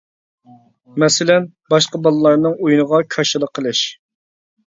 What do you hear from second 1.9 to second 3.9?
بالىلارنىڭ ئويۇنىغا كاشىلا قىلىش.